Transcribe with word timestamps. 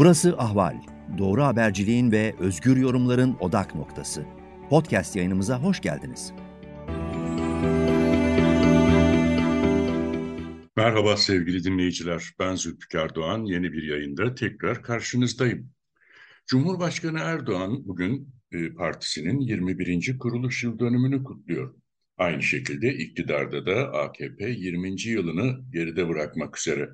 Burası 0.00 0.38
Ahval. 0.38 0.76
Doğru 1.18 1.42
haberciliğin 1.42 2.12
ve 2.12 2.34
özgür 2.38 2.76
yorumların 2.76 3.36
odak 3.40 3.74
noktası. 3.74 4.26
Podcast 4.70 5.16
yayınımıza 5.16 5.62
hoş 5.62 5.80
geldiniz. 5.80 6.32
Merhaba 10.76 11.16
sevgili 11.16 11.64
dinleyiciler. 11.64 12.24
Ben 12.38 12.54
Zülfikar 12.54 13.14
Doğan. 13.14 13.44
Yeni 13.44 13.72
bir 13.72 13.82
yayında 13.82 14.34
tekrar 14.34 14.82
karşınızdayım. 14.82 15.70
Cumhurbaşkanı 16.46 17.18
Erdoğan 17.18 17.88
bugün 17.88 18.34
e, 18.52 18.74
partisinin 18.74 19.40
21. 19.40 20.18
kuruluş 20.18 20.64
yıl 20.64 20.78
dönümünü 20.78 21.24
kutluyor. 21.24 21.74
Aynı 22.18 22.42
şekilde 22.42 22.94
iktidarda 22.94 23.66
da 23.66 23.92
AKP 23.92 24.50
20. 24.50 25.02
yılını 25.02 25.72
geride 25.72 26.08
bırakmak 26.08 26.58
üzere. 26.58 26.88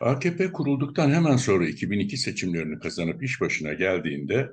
AKP 0.00 0.52
kurulduktan 0.52 1.10
hemen 1.10 1.36
sonra 1.36 1.66
2002 1.68 2.16
seçimlerini 2.16 2.78
kazanıp 2.78 3.22
iş 3.22 3.40
başına 3.40 3.72
geldiğinde 3.72 4.50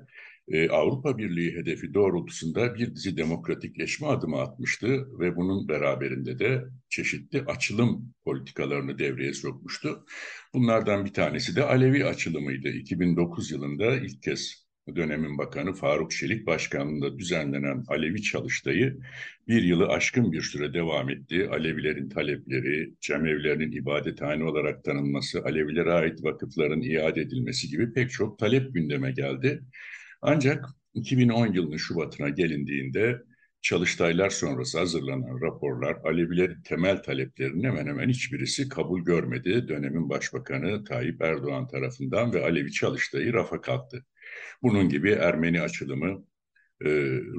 e, 0.48 0.70
Avrupa 0.70 1.18
Birliği 1.18 1.56
hedefi 1.56 1.94
doğrultusunda 1.94 2.76
bir 2.76 2.96
dizi 2.96 3.18
demokratikleşme 3.18 4.08
adımı 4.08 4.42
atmıştı 4.42 5.20
ve 5.20 5.36
bunun 5.36 5.68
beraberinde 5.68 6.40
de 6.40 6.66
çeşitli 6.90 7.42
açılım 7.42 8.14
politikalarını 8.26 9.00
devreye 9.00 9.34
sokmuştu. 9.34 10.06
Bunlardan 10.54 11.06
bir 11.06 11.14
tanesi 11.14 11.56
de 11.56 11.64
Alevi 11.64 12.06
açılımıydı. 12.06 12.70
2009 12.70 13.52
yılında 13.52 13.96
ilk 13.96 14.24
kez 14.24 14.65
dönemin 14.96 15.38
bakanı 15.38 15.74
Faruk 15.74 16.12
Çelik 16.12 16.48
başkanlığında 16.48 17.20
düzenlenen 17.20 17.84
Alevi 17.88 18.22
çalıştayı 18.22 18.98
bir 19.48 19.64
yılı 19.64 19.88
aşkın 19.88 20.32
bir 20.32 20.42
süre 20.42 20.74
devam 20.74 21.10
etti. 21.10 21.50
Alevilerin 21.52 22.10
talepleri, 22.10 22.94
cemevlerinin 23.02 23.72
ibadethane 23.72 24.44
olarak 24.44 24.84
tanınması, 24.84 25.44
Alevilere 25.44 25.92
ait 25.92 26.24
vakıfların 26.24 26.82
iade 26.82 27.22
edilmesi 27.22 27.70
gibi 27.70 27.94
pek 27.94 28.12
çok 28.12 28.40
talep 28.40 28.74
gündeme 28.74 29.12
geldi. 29.12 29.62
Ancak 30.22 30.66
2010 30.94 31.54
yılının 31.54 31.78
Şubat'ına 31.78 32.30
gelindiğinde 32.30 33.22
çalıştaylar 33.62 34.30
sonrası 34.30 34.80
hazırlanan 34.80 35.42
raporlar 35.42 35.98
Alevilerin 36.04 36.62
temel 36.62 37.04
taleplerinin 37.04 37.64
hemen 37.64 37.88
hemen 37.88 38.10
hiçbirisi 38.10 38.70
kabul 38.70 39.02
görmedi. 39.06 39.68
Dönemin 39.68 40.10
Başbakanı 40.10 40.84
Tayyip 40.84 41.22
Erdoğan 41.22 41.68
tarafından 41.68 42.34
ve 42.34 42.44
Alevi 42.44 42.72
çalıştayı 42.72 43.34
rafa 43.34 43.62
kalktı. 43.62 44.06
Bunun 44.64 44.90
gibi 44.90 45.12
Ermeni 45.12 45.62
açılımı, 45.62 46.26
e, 46.86 46.90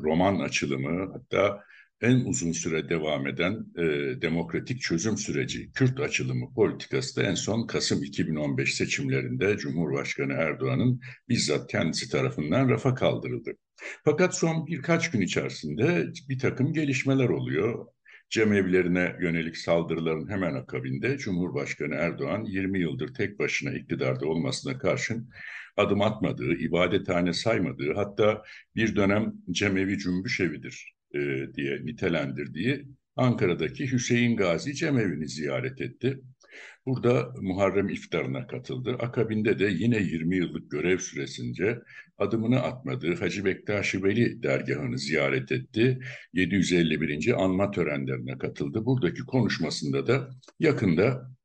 Roman 0.03 0.41
açılımı 0.41 1.13
hatta 1.13 1.63
en 2.01 2.17
uzun 2.25 2.53
süre 2.53 2.89
devam 2.89 3.27
eden 3.27 3.67
e, 3.79 3.83
demokratik 4.23 4.81
çözüm 4.81 5.17
süreci, 5.17 5.73
Kürt 5.73 6.01
açılımı 6.01 6.55
politikası 6.55 7.17
da 7.17 7.23
en 7.23 7.35
son 7.35 7.67
Kasım 7.67 8.03
2015 8.03 8.75
seçimlerinde 8.75 9.57
Cumhurbaşkanı 9.57 10.33
Erdoğan'ın 10.33 11.01
bizzat 11.29 11.71
kendisi 11.71 12.11
tarafından 12.11 12.69
rafa 12.69 12.95
kaldırıldı. 12.95 13.57
Fakat 14.05 14.37
son 14.37 14.67
birkaç 14.67 15.11
gün 15.11 15.21
içerisinde 15.21 16.07
bir 16.29 16.39
takım 16.39 16.73
gelişmeler 16.73 17.29
oluyor. 17.29 17.87
Cemevlerine 18.31 19.17
yönelik 19.21 19.57
saldırıların 19.57 20.31
hemen 20.31 20.55
akabinde 20.55 21.19
Cumhurbaşkanı 21.19 21.95
Erdoğan 21.95 22.45
20 22.45 22.81
yıldır 22.81 23.15
tek 23.15 23.39
başına 23.39 23.73
iktidarda 23.73 24.27
olmasına 24.27 24.79
karşın 24.79 25.31
adım 25.77 26.01
atmadığı, 26.01 26.55
ibadethane 26.55 27.33
saymadığı 27.33 27.95
hatta 27.95 28.43
bir 28.77 28.97
dönem 28.97 29.33
cemevi 29.51 29.99
cümbüş 29.99 30.41
evidir 30.41 30.95
e, 31.15 31.19
diye 31.55 31.87
nitelendirdiği 31.87 32.87
Ankara'daki 33.17 33.93
Hüseyin 33.93 34.37
Gazi 34.37 34.75
Cemevi'ni 34.75 35.29
ziyaret 35.29 35.81
etti. 35.81 36.21
Burada 36.87 37.33
Muharrem 37.41 37.89
iftarına 37.89 38.47
katıldı. 38.47 38.97
Akabinde 39.01 39.59
de 39.59 39.65
yine 39.65 39.99
20 39.99 40.37
yıllık 40.37 40.71
görev 40.71 40.99
süresince 40.99 41.79
adımını 42.19 42.63
atmadığı 42.63 43.15
Hacı 43.15 43.45
Bektaş 43.45 43.95
Veli 43.95 44.43
dergahını 44.43 44.99
ziyaret 44.99 45.53
etti. 45.53 45.99
751. 46.33 47.45
anma 47.45 47.71
törenlerine 47.71 48.39
katıldı. 48.39 48.87
Buradaki 48.87 49.23
konuşmasında 49.23 50.07
da 50.07 50.31
yakında 50.61 51.37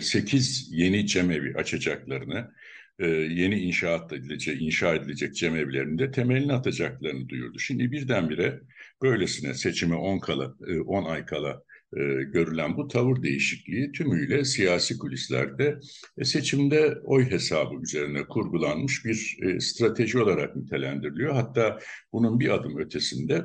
8 0.00 0.70
e, 0.72 0.76
yeni 0.76 1.06
cemevi 1.06 1.54
açacaklarını, 1.56 2.50
e, 2.98 3.06
yeni 3.08 3.60
inşaat 3.60 4.12
edilecek, 4.12 4.62
inşa 4.62 4.94
edilecek 4.94 5.34
cemevlerinde 5.34 6.10
temelini 6.10 6.52
atacaklarını 6.52 7.28
duyurdu. 7.28 7.58
Şimdi 7.58 7.92
birdenbire 7.92 8.60
böylesine 9.02 9.54
seçime 9.54 9.94
10 9.94 10.18
kala, 10.18 10.54
10 10.86 11.04
e, 11.04 11.08
ay 11.08 11.26
kala 11.26 11.62
e, 11.96 12.22
görülen 12.22 12.76
bu 12.76 12.88
tavır 12.88 13.22
değişikliği 13.22 13.92
tümüyle 13.92 14.44
siyasi 14.44 14.98
kulislerde 14.98 15.78
e, 16.18 16.24
seçimde 16.24 16.94
oy 17.04 17.30
hesabı 17.30 17.74
üzerine 17.82 18.24
kurgulanmış 18.24 19.04
bir 19.04 19.38
e, 19.42 19.60
strateji 19.60 20.18
olarak 20.18 20.56
nitelendiriliyor. 20.56 21.34
Hatta 21.34 21.78
bunun 22.12 22.40
bir 22.40 22.48
adım 22.48 22.78
ötesinde 22.78 23.44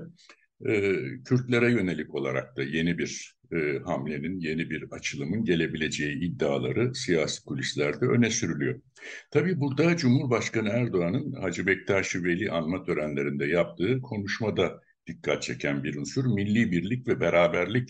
e, 0.65 0.93
Kürtlere 1.25 1.71
yönelik 1.71 2.15
olarak 2.15 2.57
da 2.57 2.63
yeni 2.63 2.97
bir 2.97 3.35
e, 3.53 3.79
hamlenin, 3.85 4.39
yeni 4.39 4.69
bir 4.69 4.85
açılımın 4.91 5.43
gelebileceği 5.43 6.19
iddiaları 6.19 6.95
siyasi 6.95 7.45
kulislerde 7.45 8.05
öne 8.05 8.29
sürülüyor. 8.29 8.81
Tabii 9.31 9.59
burada 9.59 9.97
Cumhurbaşkanı 9.97 10.69
Erdoğan'ın 10.69 11.33
Hacı 11.33 11.67
Bektaş 11.67 12.15
Veli 12.15 12.51
anma 12.51 12.83
törenlerinde 12.83 13.45
yaptığı 13.45 14.01
konuşmada 14.01 14.81
dikkat 15.07 15.43
çeken 15.43 15.83
bir 15.83 15.95
unsur 15.95 16.25
milli 16.25 16.71
birlik 16.71 17.07
ve 17.07 17.19
beraberlik 17.19 17.89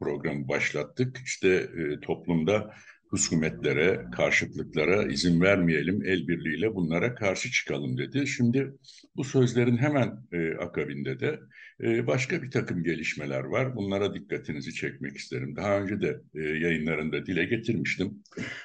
programı 0.00 0.48
başlattık. 0.48 1.16
İşte 1.24 1.48
e, 1.48 2.00
toplumda 2.00 2.74
husumetlere, 3.08 4.04
karşıtlıklara 4.16 5.12
izin 5.12 5.40
vermeyelim, 5.40 6.02
el 6.04 6.28
birliğiyle 6.28 6.74
bunlara 6.74 7.14
karşı 7.14 7.50
çıkalım 7.50 7.98
dedi. 7.98 8.26
Şimdi 8.26 8.72
bu 9.16 9.24
sözlerin 9.24 9.76
hemen 9.76 10.26
e, 10.32 10.54
akabinde 10.54 11.20
de 11.20 11.40
e, 11.82 12.06
başka 12.06 12.42
bir 12.42 12.50
takım 12.50 12.84
gelişmeler 12.84 13.44
var. 13.44 13.76
Bunlara 13.76 14.14
dikkatinizi 14.14 14.74
çekmek 14.74 15.16
isterim. 15.16 15.56
Daha 15.56 15.80
önce 15.80 16.00
de 16.00 16.20
e, 16.34 16.40
yayınlarında 16.40 17.26
dile 17.26 17.44
getirmiştim. 17.44 18.22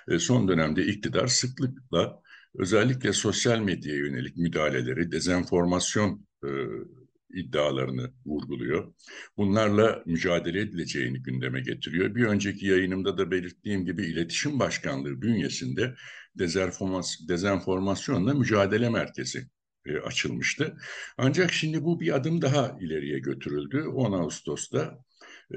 E, 0.08 0.20
son 0.20 0.48
dönemde 0.48 0.86
iktidar 0.86 1.28
sıklıkla 1.28 2.22
özellikle 2.56 3.14
sosyal 3.14 3.60
medyaya 3.60 3.98
yönelik 3.98 4.38
müdahaleleri, 4.38 5.12
dezenformasyon 5.12 6.26
e, 6.44 6.50
iddialarını 7.34 8.14
vurguluyor. 8.26 8.94
Bunlarla 9.38 10.04
mücadele 10.06 10.62
edileceğini 10.62 11.24
gündeme 11.24 11.62
getiriyor. 11.62 12.16
Bir 12.16 12.26
önceki 12.26 12.66
yayınımda 12.68 13.18
da 13.18 13.32
belirttiğim 13.32 13.86
gibi 13.86 14.06
iletişim 14.06 14.60
başkanlığı 14.60 15.22
bünyesinde 15.22 15.96
dezenformasyonla 17.28 18.34
mücadele 18.34 18.90
merkezi 18.90 19.48
e, 19.86 19.98
açılmıştı. 19.98 20.78
Ancak 21.18 21.54
şimdi 21.54 21.84
bu 21.84 22.00
bir 22.00 22.16
adım 22.16 22.42
daha 22.42 22.78
ileriye 22.82 23.20
götürüldü. 23.20 23.82
10 23.82 24.12
Ağustos'ta 24.12 24.98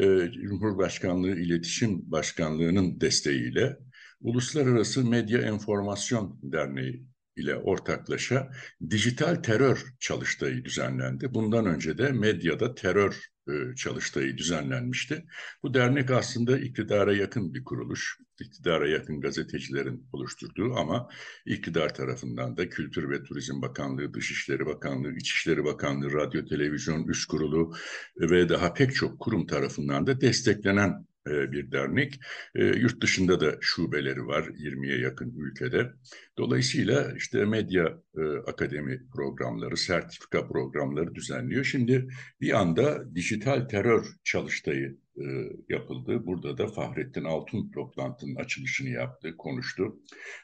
e, 0.01 0.31
Cumhurbaşkanlığı 0.33 1.41
İletişim 1.41 2.11
Başkanlığı'nın 2.11 3.01
desteğiyle 3.01 3.77
Uluslararası 4.21 5.05
Medya 5.05 5.41
Enformasyon 5.41 6.41
Derneği 6.43 7.07
ile 7.37 7.57
ortaklaşa 7.57 8.51
dijital 8.91 9.35
terör 9.35 9.85
çalıştayı 10.01 10.65
düzenlendi. 10.65 11.35
Bundan 11.35 11.67
önce 11.67 11.99
de 11.99 12.13
medyada 12.13 12.75
terör 12.75 13.17
e, 13.49 13.75
çalıştayı 13.77 14.39
düzenlenmişti. 14.39 15.25
Bu 15.63 15.75
dernek 15.75 16.11
aslında 16.11 16.59
iktidara 16.59 17.17
yakın 17.17 17.55
bir 17.55 17.65
kuruluş. 17.65 18.19
İktidara 18.41 18.89
yakın 18.89 19.21
gazetecilerin 19.21 20.09
oluşturduğu 20.13 20.75
ama 20.75 21.09
iktidar 21.47 21.95
tarafından 21.95 22.57
da 22.57 22.69
Kültür 22.69 23.11
ve 23.11 23.23
Turizm 23.23 23.63
Bakanlığı, 23.63 24.15
Dışişleri 24.15 24.67
Bakanlığı, 24.67 25.17
İçişleri 25.17 25.65
Bakanlığı, 25.65 26.13
Radyo 26.13 26.45
Televizyon 26.45 27.09
Üst 27.09 27.29
Kurulu 27.29 27.75
ve 28.21 28.49
daha 28.49 28.73
pek 28.73 28.95
çok 28.95 29.21
kurum 29.21 29.47
tarafından 29.47 30.07
da 30.07 30.21
desteklenen 30.21 31.07
bir 31.27 31.73
dernek. 31.73 32.21
E, 32.55 32.65
yurt 32.65 33.03
dışında 33.03 33.41
da 33.41 33.57
şubeleri 33.61 34.27
var 34.27 34.45
20'ye 34.45 34.99
yakın 34.99 35.35
ülkede. 35.37 35.93
Dolayısıyla 36.39 37.13
işte 37.17 37.45
medya 37.45 37.99
e, 38.19 38.23
akademi 38.47 39.09
programları, 39.17 39.77
sertifika 39.77 40.49
programları 40.49 41.15
düzenliyor. 41.15 41.65
Şimdi 41.65 42.09
bir 42.41 42.61
anda 42.61 43.15
dijital 43.15 43.69
terör 43.69 44.07
çalıştayı 44.25 44.99
e, 45.19 45.25
yapıldı. 45.69 46.27
Burada 46.27 46.59
da 46.59 46.67
Fahrettin 46.67 47.25
Altun 47.25 47.71
toplantının 47.71 48.35
açılışını 48.35 48.89
yaptı, 48.89 49.37
konuştu. 49.37 49.97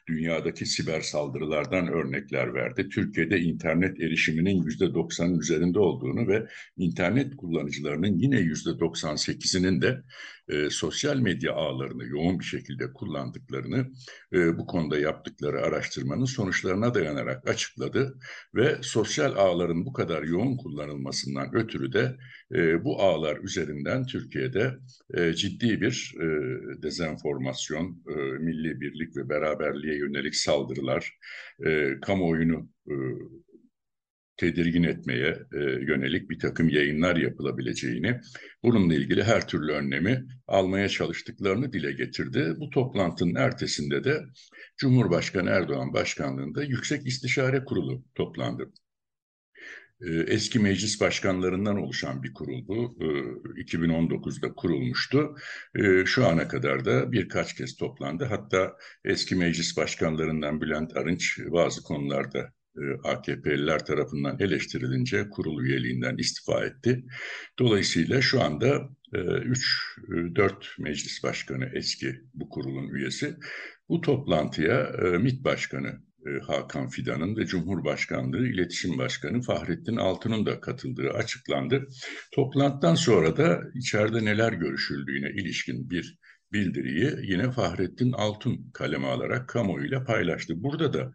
Dünyadaki 0.08 0.66
siber 0.66 1.00
saldırılardan 1.00 1.88
örnekler 1.88 2.54
verdi. 2.54 2.88
Türkiye'de 2.88 3.40
internet 3.40 4.00
erişiminin 4.00 4.62
yüzde 4.62 4.84
90'ın 4.84 5.38
üzerinde 5.38 5.78
olduğunu 5.78 6.28
ve 6.28 6.46
internet 6.76 7.36
kullanıcılarının 7.36 8.18
yine 8.18 8.38
yüzde 8.40 8.70
98'inin 8.70 9.82
de 9.82 10.02
e, 10.48 10.70
sosyal 10.70 11.16
medya 11.16 11.52
ağlarını 11.52 12.04
yoğun 12.04 12.38
bir 12.38 12.44
şekilde 12.44 12.92
kullandıklarını 12.92 13.86
e, 14.32 14.58
bu 14.58 14.66
konuda 14.66 14.98
yaptıkları 14.98 15.62
araştırmanın 15.62 16.24
sonuçlarına 16.24 16.94
dayanarak 16.94 17.48
açıkladı 17.48 18.18
ve 18.54 18.78
sosyal 18.82 19.36
ağların 19.36 19.86
bu 19.86 19.92
kadar 19.92 20.22
yoğun 20.22 20.56
kullanılmasından 20.56 21.54
ötürü 21.54 21.92
de 21.92 22.16
e, 22.54 22.84
bu 22.84 23.02
ağlar 23.02 23.36
üzerinden 23.36 24.06
Türkiye'de 24.06 24.61
de 24.62 24.78
e, 25.14 25.32
ciddi 25.34 25.80
bir 25.80 26.14
e, 26.16 26.26
dezenformasyon, 26.82 28.04
e, 28.08 28.14
milli 28.38 28.80
birlik 28.80 29.16
ve 29.16 29.28
beraberliğe 29.28 29.98
yönelik 29.98 30.36
saldırılar, 30.36 31.18
e, 31.66 32.00
kamuoyunu 32.00 32.68
e, 32.88 32.94
tedirgin 34.36 34.82
etmeye 34.82 35.38
e, 35.52 35.58
yönelik 35.60 36.30
bir 36.30 36.38
takım 36.38 36.68
yayınlar 36.68 37.16
yapılabileceğini, 37.16 38.20
bununla 38.62 38.94
ilgili 38.94 39.24
her 39.24 39.48
türlü 39.48 39.72
önlemi 39.72 40.24
almaya 40.46 40.88
çalıştıklarını 40.88 41.72
dile 41.72 41.92
getirdi. 41.92 42.54
Bu 42.56 42.70
toplantının 42.70 43.34
ertesinde 43.34 44.04
de 44.04 44.20
Cumhurbaşkanı 44.76 45.50
Erdoğan 45.50 45.92
başkanlığında 45.92 46.64
Yüksek 46.64 47.06
İstişare 47.06 47.64
Kurulu 47.64 48.04
toplandı. 48.14 48.72
E, 50.02 50.10
eski 50.10 50.58
meclis 50.58 51.00
başkanlarından 51.00 51.76
oluşan 51.76 52.22
bir 52.22 52.34
kurul 52.34 52.68
bu. 52.68 52.96
2019'da 53.56 54.46
e, 54.46 54.52
kurulmuştu. 54.52 55.34
E, 55.74 56.04
şu 56.06 56.26
ana 56.26 56.48
kadar 56.48 56.84
da 56.84 57.12
birkaç 57.12 57.54
kez 57.54 57.76
toplandı. 57.76 58.24
Hatta 58.24 58.76
eski 59.04 59.34
meclis 59.34 59.76
başkanlarından 59.76 60.60
Bülent 60.60 60.96
Arınç 60.96 61.38
bazı 61.46 61.82
konularda 61.82 62.52
AKP'liler 63.04 63.86
tarafından 63.86 64.36
eleştirilince 64.40 65.28
kurul 65.30 65.64
üyeliğinden 65.64 66.16
istifa 66.16 66.64
etti. 66.64 67.04
Dolayısıyla 67.58 68.20
şu 68.20 68.42
anda 68.42 68.88
3-4 69.12 70.52
meclis 70.78 71.22
başkanı 71.22 71.70
eski 71.74 72.20
bu 72.34 72.48
kurulun 72.48 72.88
üyesi. 72.88 73.36
Bu 73.88 74.00
toplantıya 74.00 74.92
MİT 75.20 75.44
Başkanı 75.44 76.00
Hakan 76.46 76.88
Fidan'ın 76.88 77.36
ve 77.36 77.46
Cumhurbaşkanlığı 77.46 78.46
İletişim 78.46 78.98
Başkanı 78.98 79.42
Fahrettin 79.42 79.96
Altun'un 79.96 80.46
da 80.46 80.60
katıldığı 80.60 81.10
açıklandı. 81.10 81.88
Toplantıdan 82.32 82.94
sonra 82.94 83.36
da 83.36 83.60
içeride 83.74 84.24
neler 84.24 84.52
görüşüldüğüne 84.52 85.30
ilişkin 85.30 85.90
bir 85.90 86.18
bildiriyi 86.52 87.10
yine 87.22 87.50
Fahrettin 87.50 88.12
Altun 88.12 88.70
kaleme 88.74 89.06
alarak 89.06 89.48
kamuoyuyla 89.48 90.04
paylaştı. 90.04 90.62
Burada 90.62 90.92
da 90.92 91.14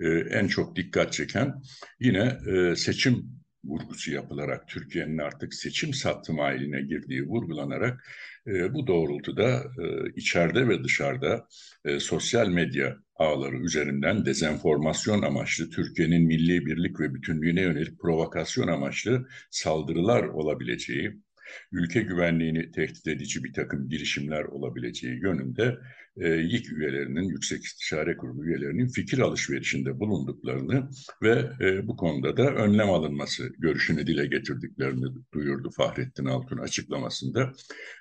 e, 0.00 0.08
en 0.08 0.46
çok 0.46 0.76
dikkat 0.76 1.12
çeken 1.12 1.62
yine 2.00 2.38
e, 2.46 2.76
seçim 2.76 3.35
vurgusu 3.66 4.12
yapılarak 4.12 4.68
Türkiye'nin 4.68 5.18
artık 5.18 5.54
seçim 5.54 5.94
sattım 5.94 6.38
haline 6.38 6.82
girdiği 6.82 7.22
vurgulanarak 7.22 8.04
e, 8.46 8.74
bu 8.74 8.86
doğrultuda 8.86 9.64
e, 9.78 10.10
içeride 10.16 10.68
ve 10.68 10.84
dışarıda 10.84 11.46
e, 11.84 12.00
sosyal 12.00 12.48
medya 12.48 12.96
ağları 13.16 13.56
üzerinden 13.56 14.26
dezenformasyon 14.26 15.22
amaçlı 15.22 15.70
Türkiye'nin 15.70 16.26
milli 16.26 16.66
birlik 16.66 17.00
ve 17.00 17.14
bütünlüğüne 17.14 17.60
yönelik 17.60 18.00
provokasyon 18.00 18.68
amaçlı 18.68 19.28
saldırılar 19.50 20.24
olabileceği, 20.24 21.20
ülke 21.72 22.02
güvenliğini 22.02 22.70
tehdit 22.70 23.06
edici 23.06 23.44
bir 23.44 23.52
takım 23.52 23.88
girişimler 23.88 24.44
olabileceği 24.44 25.20
yönünde 25.20 25.78
e, 26.16 26.28
YİK 26.28 26.72
üyelerinin, 26.72 27.22
Yüksek 27.22 27.64
İstişare 27.64 28.16
Kurulu 28.16 28.46
üyelerinin 28.46 28.88
fikir 28.88 29.18
alışverişinde 29.18 30.00
bulunduklarını 30.00 30.88
ve 31.22 31.50
e, 31.60 31.86
bu 31.86 31.96
konuda 31.96 32.36
da 32.36 32.54
önlem 32.54 32.90
alınması 32.90 33.52
görüşünü 33.58 34.06
dile 34.06 34.26
getirdiklerini 34.26 35.06
duyurdu 35.32 35.70
Fahrettin 35.76 36.24
Altun 36.24 36.58
açıklamasında. 36.58 37.52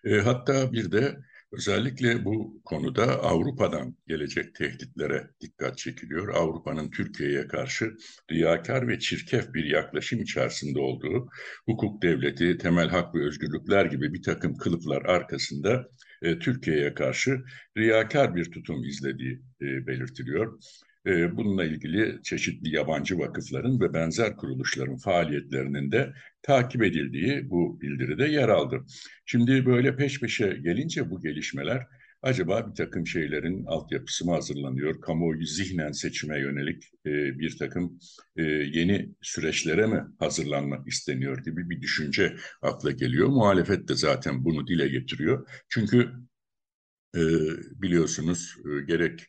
E, 0.05 0.15
hatta 0.15 0.71
bir 0.71 0.91
de 0.91 1.15
Özellikle 1.57 2.25
bu 2.25 2.61
konuda 2.65 3.23
Avrupa'dan 3.23 3.95
gelecek 4.07 4.55
tehditlere 4.55 5.27
dikkat 5.41 5.77
çekiliyor. 5.77 6.27
Avrupa'nın 6.27 6.91
Türkiye'ye 6.91 7.47
karşı 7.47 7.95
riyakar 8.31 8.87
ve 8.87 8.99
çirkef 8.99 9.53
bir 9.53 9.63
yaklaşım 9.65 10.21
içerisinde 10.21 10.79
olduğu, 10.79 11.29
hukuk 11.65 12.01
devleti, 12.01 12.57
temel 12.57 12.89
hak 12.89 13.15
ve 13.15 13.25
özgürlükler 13.25 13.85
gibi 13.85 14.13
bir 14.13 14.23
takım 14.23 14.57
kılıflar 14.57 15.01
arkasında 15.01 15.87
e, 16.21 16.39
Türkiye'ye 16.39 16.93
karşı 16.93 17.43
riyakar 17.77 18.35
bir 18.35 18.51
tutum 18.51 18.83
izlediği 18.83 19.41
e, 19.61 19.87
belirtiliyor. 19.87 20.59
E, 21.05 21.37
bununla 21.37 21.65
ilgili 21.65 22.23
çeşitli 22.23 22.75
yabancı 22.75 23.19
vakıfların 23.19 23.79
ve 23.79 23.93
benzer 23.93 24.37
kuruluşların 24.37 24.97
faaliyetlerinin 24.97 25.91
de 25.91 26.13
takip 26.41 26.83
edildiği 26.83 27.49
bu 27.49 27.81
bildiride 27.81 28.25
yer 28.25 28.49
aldı. 28.49 28.85
Şimdi 29.25 29.65
böyle 29.65 29.95
peş 29.95 30.19
peşe 30.19 30.47
gelince 30.63 31.09
bu 31.09 31.21
gelişmeler 31.21 31.87
acaba 32.21 32.67
bir 32.69 32.75
takım 32.75 33.07
şeylerin 33.07 33.65
altyapısı 33.65 34.25
mı 34.25 34.31
hazırlanıyor? 34.31 35.01
Kamuoyu 35.01 35.45
zihnen 35.45 35.91
seçime 35.91 36.39
yönelik 36.39 36.83
e, 37.05 37.39
bir 37.39 37.57
takım 37.57 37.99
e, 38.35 38.43
yeni 38.43 39.09
süreçlere 39.21 39.87
mi 39.87 40.03
hazırlanmak 40.19 40.87
isteniyor 40.87 41.43
gibi 41.43 41.69
bir 41.69 41.81
düşünce 41.81 42.35
akla 42.61 42.91
geliyor. 42.91 43.27
Muhalefet 43.27 43.87
de 43.87 43.95
zaten 43.95 44.45
bunu 44.45 44.67
dile 44.67 44.87
getiriyor. 44.87 45.47
Çünkü 45.69 46.11
e, 47.15 47.21
biliyorsunuz 47.81 48.55
gerek 48.87 49.19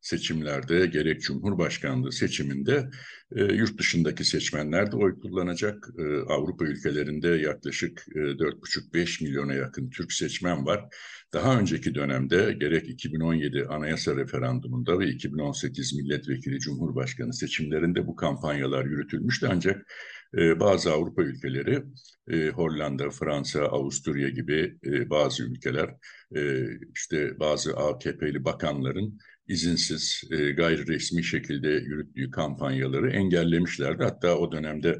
seçimlerde 0.00 0.86
gerek 0.86 1.22
Cumhurbaşkanlığı 1.22 2.12
seçiminde 2.12 2.90
e, 3.36 3.44
yurt 3.44 3.78
dışındaki 3.78 4.24
seçmenler 4.24 4.92
de 4.92 4.96
oy 4.96 5.20
kullanacak. 5.20 5.88
E, 5.98 6.02
Avrupa 6.32 6.64
ülkelerinde 6.64 7.28
yaklaşık 7.28 8.06
e, 8.14 8.18
4,5-5 8.18 9.24
milyona 9.24 9.54
yakın 9.54 9.90
Türk 9.90 10.12
seçmen 10.12 10.66
var. 10.66 10.84
Daha 11.32 11.58
önceki 11.60 11.94
dönemde 11.94 12.56
gerek 12.60 12.88
2017 12.88 13.66
anayasa 13.68 14.16
referandumunda 14.16 14.98
ve 14.98 15.08
2018 15.08 15.94
milletvekili 15.94 16.58
cumhurbaşkanı 16.58 17.34
seçimlerinde 17.34 18.06
bu 18.06 18.16
kampanyalar 18.16 18.84
yürütülmüştü 18.84 19.48
ancak 19.50 19.86
e, 20.38 20.60
bazı 20.60 20.92
Avrupa 20.92 21.22
ülkeleri 21.22 21.82
e, 22.28 22.48
Hollanda, 22.48 23.10
Fransa, 23.10 23.62
Avusturya 23.62 24.28
gibi 24.28 24.78
e, 24.84 25.10
bazı 25.10 25.42
ülkeler 25.44 25.90
e, 26.36 26.64
işte 26.94 27.40
bazı 27.40 27.76
AKP'li 27.76 28.44
bakanların 28.44 29.18
izinsiz, 29.48 30.22
e, 30.30 30.36
gayri 30.50 30.86
resmi 30.86 31.24
şekilde 31.24 31.68
yürüttüğü 31.68 32.30
kampanyaları 32.30 33.10
engellemişlerdi. 33.10 34.04
Hatta 34.04 34.38
o 34.38 34.52
dönemde 34.52 34.98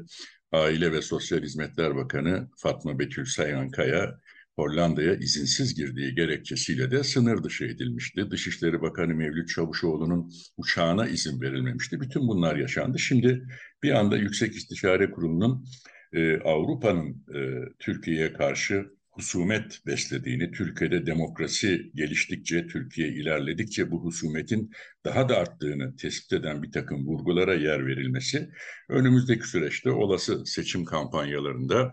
Aile 0.51 0.91
ve 0.91 1.01
Sosyal 1.01 1.41
Hizmetler 1.41 1.95
Bakanı 1.95 2.49
Fatma 2.57 2.99
Betül 2.99 3.25
Sayankaya 3.25 4.19
Hollanda'ya 4.55 5.15
izinsiz 5.15 5.75
girdiği 5.75 6.15
gerekçesiyle 6.15 6.91
de 6.91 7.03
sınır 7.03 7.43
dışı 7.43 7.65
edilmişti. 7.65 8.31
Dışişleri 8.31 8.81
Bakanı 8.81 9.15
Mevlüt 9.15 9.49
Çavuşoğlu'nun 9.49 10.31
uçağına 10.57 11.07
izin 11.07 11.41
verilmemişti. 11.41 11.99
Bütün 12.01 12.27
bunlar 12.27 12.55
yaşandı. 12.55 12.99
Şimdi 12.99 13.43
bir 13.83 13.91
anda 13.91 14.17
Yüksek 14.17 14.55
İstişare 14.55 15.11
Kurulu'nun 15.11 15.65
e, 16.13 16.37
Avrupa'nın 16.37 17.25
e, 17.35 17.39
Türkiye'ye 17.79 18.33
karşı 18.33 18.85
husumet 19.11 19.85
beslediğini, 19.85 20.51
Türkiye'de 20.51 21.05
demokrasi 21.05 21.91
geliştikçe, 21.95 22.67
Türkiye 22.67 23.07
ilerledikçe 23.07 23.91
bu 23.91 24.03
husumetin 24.03 24.71
daha 25.05 25.29
da 25.29 25.37
arttığını 25.37 25.95
tespit 25.95 26.33
eden 26.33 26.63
bir 26.63 26.71
takım 26.71 27.05
vurgulara 27.05 27.53
yer 27.53 27.85
verilmesi, 27.85 28.49
önümüzdeki 28.89 29.47
süreçte 29.47 29.91
olası 29.91 30.45
seçim 30.45 30.85
kampanyalarında 30.85 31.91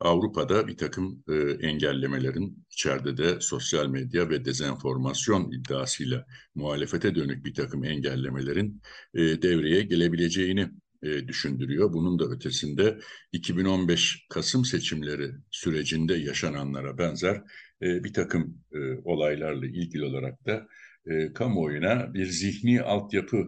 Avrupa'da 0.00 0.68
bir 0.68 0.76
takım 0.76 1.24
e, 1.28 1.34
engellemelerin 1.68 2.66
içeride 2.70 3.16
de 3.16 3.40
sosyal 3.40 3.86
medya 3.86 4.30
ve 4.30 4.44
dezenformasyon 4.44 5.50
iddiasıyla 5.52 6.26
muhalefete 6.54 7.14
dönük 7.14 7.44
bir 7.44 7.54
takım 7.54 7.84
engellemelerin 7.84 8.82
e, 9.14 9.20
devreye 9.42 9.82
gelebileceğini 9.82 10.70
e, 11.02 11.28
düşündürüyor. 11.28 11.92
Bunun 11.92 12.18
da 12.18 12.24
ötesinde 12.24 12.98
2015 13.32 14.26
Kasım 14.30 14.64
seçimleri 14.64 15.30
sürecinde 15.50 16.14
yaşananlara 16.14 16.98
benzer 16.98 17.42
e, 17.82 18.04
bir 18.04 18.12
takım 18.12 18.64
e, 18.72 18.78
olaylarla 19.04 19.66
ilgili 19.66 20.04
olarak 20.04 20.46
da 20.46 20.68
e, 21.06 21.32
kamuoyuna 21.32 22.14
bir 22.14 22.26
zihni 22.26 22.82
altyapı 22.82 23.46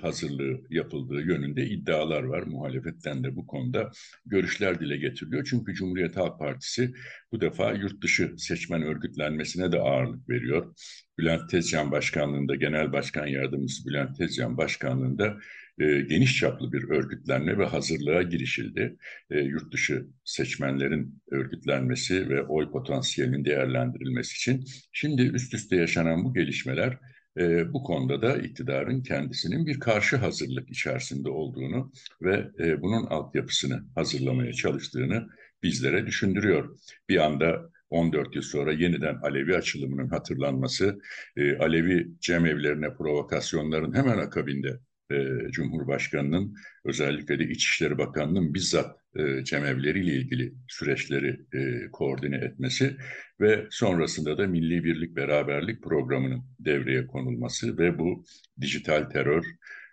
hazırlığı 0.00 0.60
yapıldığı 0.70 1.22
yönünde 1.22 1.66
iddialar 1.66 2.22
var. 2.22 2.42
Muhalefetten 2.42 3.24
de 3.24 3.36
bu 3.36 3.46
konuda 3.46 3.90
görüşler 4.26 4.80
dile 4.80 4.96
getiriliyor. 4.96 5.46
Çünkü 5.50 5.74
Cumhuriyet 5.74 6.16
Halk 6.16 6.38
Partisi 6.38 6.94
bu 7.32 7.40
defa 7.40 7.72
yurt 7.72 8.02
dışı 8.02 8.34
seçmen 8.38 8.82
örgütlenmesine 8.82 9.72
de 9.72 9.78
ağırlık 9.78 10.28
veriyor. 10.28 10.74
Bülent 11.18 11.50
Tezcan 11.50 11.90
Başkanlığında, 11.90 12.54
Genel 12.54 12.92
Başkan 12.92 13.26
Yardımcısı 13.26 13.88
Bülent 13.88 14.18
Tezcan 14.18 14.56
Başkanlığında 14.56 15.38
e, 15.80 16.00
geniş 16.00 16.36
çaplı 16.38 16.72
bir 16.72 16.90
örgütlenme 16.90 17.58
ve 17.58 17.64
hazırlığa 17.64 18.22
girişildi. 18.22 18.96
E, 19.30 19.40
yurt 19.40 19.72
dışı 19.72 20.06
seçmenlerin 20.24 21.22
örgütlenmesi 21.30 22.28
ve 22.28 22.42
oy 22.42 22.70
potansiyelinin 22.70 23.44
değerlendirilmesi 23.44 24.36
için. 24.36 24.64
Şimdi 24.92 25.22
üst 25.22 25.54
üste 25.54 25.76
yaşanan 25.76 26.24
bu 26.24 26.34
gelişmeler 26.34 26.98
e, 27.38 27.72
bu 27.72 27.82
konuda 27.82 28.22
da 28.22 28.36
iktidarın 28.36 29.02
kendisinin 29.02 29.66
bir 29.66 29.80
karşı 29.80 30.16
hazırlık 30.16 30.70
içerisinde 30.70 31.28
olduğunu 31.28 31.92
ve 32.22 32.50
e, 32.58 32.82
bunun 32.82 33.06
altyapısını 33.06 33.84
hazırlamaya 33.94 34.52
çalıştığını 34.52 35.28
bizlere 35.62 36.06
düşündürüyor. 36.06 36.78
Bir 37.08 37.24
anda 37.24 37.70
14 37.90 38.34
yıl 38.36 38.42
sonra 38.42 38.72
yeniden 38.72 39.14
Alevi 39.14 39.56
açılımının 39.56 40.08
hatırlanması, 40.08 41.00
e, 41.36 41.56
Alevi 41.56 42.08
cemevlerine 42.20 42.94
provokasyonların 42.94 43.94
hemen 43.94 44.18
akabinde 44.18 44.80
e, 45.10 45.16
Cumhurbaşkanı'nın 45.50 46.54
özellikle 46.84 47.38
de 47.38 47.44
İçişleri 47.44 47.98
Bakanı'nın 47.98 48.54
bizzat 48.54 48.99
e, 49.16 49.44
cemevleriyle 49.44 50.14
ilgili 50.14 50.54
süreçleri 50.68 51.40
e, 51.54 51.90
koordine 51.92 52.36
etmesi 52.36 52.96
ve 53.40 53.66
sonrasında 53.70 54.38
da 54.38 54.46
Milli 54.46 54.84
Birlik 54.84 55.16
Beraberlik 55.16 55.82
Programı'nın 55.82 56.44
devreye 56.60 57.06
konulması 57.06 57.78
ve 57.78 57.98
bu 57.98 58.24
dijital 58.60 59.10
terör, 59.10 59.44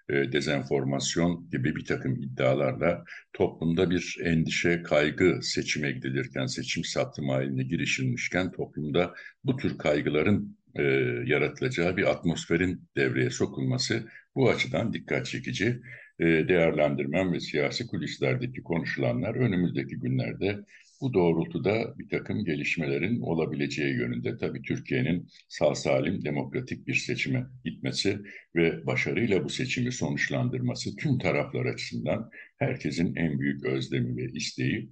e, 0.09 0.31
dezenformasyon 0.31 1.49
gibi 1.51 1.75
bir 1.75 1.85
takım 1.85 2.15
iddialarla 2.15 3.03
toplumda 3.33 3.89
bir 3.89 4.17
endişe, 4.23 4.83
kaygı 4.83 5.39
seçime 5.41 5.91
gidilirken, 5.91 6.45
seçim 6.45 6.83
satım 6.83 7.29
haline 7.29 7.63
girişilmişken 7.63 8.51
toplumda 8.51 9.13
bu 9.43 9.57
tür 9.57 9.77
kaygıların 9.77 10.56
e, 10.75 10.83
yaratılacağı 11.25 11.97
bir 11.97 12.11
atmosferin 12.11 12.89
devreye 12.97 13.29
sokulması 13.29 14.07
bu 14.35 14.49
açıdan 14.49 14.93
dikkat 14.93 15.25
çekici. 15.25 15.81
E, 16.19 16.25
değerlendirmem 16.25 17.33
ve 17.33 17.39
siyasi 17.39 17.87
kulislerdeki 17.87 18.63
konuşulanlar 18.63 19.35
önümüzdeki 19.35 19.99
günlerde 19.99 20.59
bu 21.01 21.13
doğrultuda 21.13 21.97
bir 21.97 22.09
takım 22.09 22.45
gelişmelerin 22.45 23.21
olabileceği 23.21 23.95
yönünde 23.95 24.37
tabii 24.37 24.61
Türkiye'nin 24.61 25.27
sağ 25.47 25.75
salim 25.75 26.25
demokratik 26.25 26.87
bir 26.87 26.93
seçime 26.95 27.45
gitmesi 27.65 28.19
ve 28.55 28.85
başarıyla 28.85 29.43
bu 29.43 29.49
seçimi 29.49 29.91
sonuçlandırması 29.91 30.95
tüm 30.95 31.17
taraflar 31.17 31.65
açısından 31.65 32.29
herkesin 32.57 33.15
en 33.15 33.39
büyük 33.39 33.65
özlemi 33.65 34.17
ve 34.17 34.31
isteği. 34.33 34.89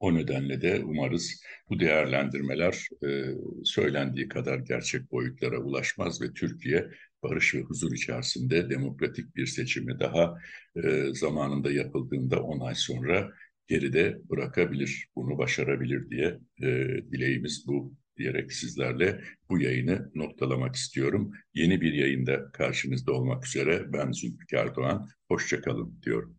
O 0.00 0.14
nedenle 0.14 0.60
de 0.60 0.82
umarız 0.84 1.42
bu 1.70 1.80
değerlendirmeler 1.80 2.88
e, 3.06 3.24
söylendiği 3.64 4.28
kadar 4.28 4.58
gerçek 4.58 5.12
boyutlara 5.12 5.58
ulaşmaz 5.58 6.22
ve 6.22 6.32
Türkiye 6.32 6.90
barış 7.22 7.54
ve 7.54 7.60
huzur 7.60 7.92
içerisinde 7.92 8.70
demokratik 8.70 9.36
bir 9.36 9.46
seçimi 9.46 10.00
daha 10.00 10.38
e, 10.84 11.14
zamanında 11.14 11.72
yapıldığında 11.72 12.42
10 12.42 12.60
ay 12.60 12.74
sonra 12.74 13.32
geride 13.66 14.18
bırakabilir, 14.30 15.08
bunu 15.16 15.38
başarabilir 15.38 16.10
diye 16.10 16.38
e, 16.62 16.88
dileğimiz 17.12 17.64
bu 17.66 17.94
diyerek 18.16 18.52
sizlerle 18.52 19.20
bu 19.50 19.60
yayını 19.60 20.10
noktalamak 20.14 20.74
istiyorum. 20.74 21.32
Yeni 21.54 21.80
bir 21.80 21.92
yayında 21.92 22.50
karşınızda 22.52 23.12
olmak 23.12 23.46
üzere 23.46 23.92
ben 23.92 24.12
Zülfikar 24.12 24.76
Doğan. 24.76 25.08
Hoşçakalın 25.28 26.00
diyorum. 26.02 26.38